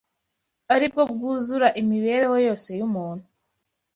[0.73, 3.25] aribwo bwuzura imibereho yose y’umuntu